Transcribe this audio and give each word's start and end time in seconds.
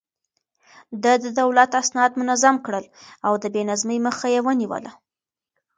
ده 1.03 1.13
د 1.23 1.25
دولت 1.39 1.71
اسناد 1.81 2.11
منظم 2.21 2.55
کړل 2.65 2.85
او 3.25 3.33
د 3.41 3.45
بې 3.53 3.61
نظمۍ 3.69 3.99
مخه 4.07 4.25
يې 4.33 4.39
ونيوله. 4.45 4.91